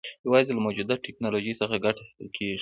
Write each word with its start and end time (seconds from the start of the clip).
یوازې 0.25 0.51
له 0.53 0.61
موجوده 0.65 0.95
ټکنالوژۍ 1.05 1.53
څخه 1.61 1.75
ګټه 1.85 1.99
اخیستل 2.03 2.27
کېږي. 2.35 2.59